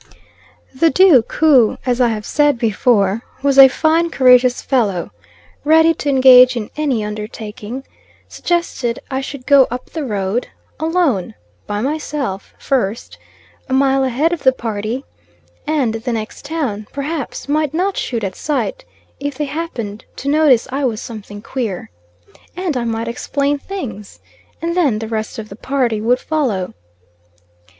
[0.73, 5.11] The Duke, who as I have said before, was a fine courageous fellow,
[5.63, 7.83] ready to engage in any undertaking,
[8.27, 10.47] suggested I should go up the road
[10.79, 11.35] alone
[11.67, 13.19] by myself first
[13.69, 15.05] a mile ahead of the party
[15.67, 18.83] and the next town, perhaps, might not shoot at sight,
[19.19, 21.91] if they happened to notice I was something queer;
[22.55, 24.19] and I might explain things,
[24.63, 26.73] and then the rest of the party would follow.